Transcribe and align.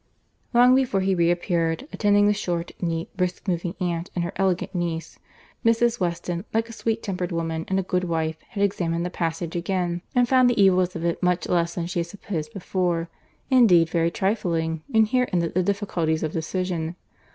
Long 0.51 0.73
before 0.73 1.01
he 1.01 1.13
reappeared, 1.13 1.87
attending 1.93 2.25
the 2.25 2.33
short, 2.33 2.71
neat, 2.81 3.15
brisk 3.15 3.47
moving 3.47 3.75
aunt, 3.79 4.09
and 4.15 4.23
her 4.23 4.31
elegant 4.35 4.73
niece,—Mrs. 4.73 5.99
Weston, 5.99 6.43
like 6.55 6.67
a 6.67 6.73
sweet 6.73 7.03
tempered 7.03 7.31
woman 7.31 7.65
and 7.67 7.77
a 7.79 7.83
good 7.83 8.05
wife, 8.05 8.37
had 8.49 8.63
examined 8.63 9.05
the 9.05 9.11
passage 9.11 9.55
again, 9.55 10.01
and 10.15 10.27
found 10.27 10.49
the 10.49 10.59
evils 10.59 10.95
of 10.95 11.05
it 11.05 11.21
much 11.21 11.47
less 11.47 11.75
than 11.75 11.85
she 11.85 11.99
had 11.99 12.07
supposed 12.07 12.51
before—indeed 12.51 13.89
very 13.91 14.09
trifling; 14.09 14.81
and 14.91 15.07
here 15.09 15.29
ended 15.31 15.53
the 15.53 15.61
difficulties 15.61 16.23
of 16.23 16.31
decision. 16.33 16.95